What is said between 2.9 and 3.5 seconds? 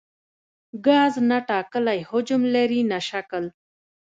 نه شکل.